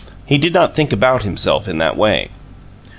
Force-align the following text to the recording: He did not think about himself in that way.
He 0.25 0.39
did 0.39 0.51
not 0.51 0.73
think 0.73 0.91
about 0.91 1.21
himself 1.21 1.67
in 1.67 1.77
that 1.77 1.95
way. 1.95 2.31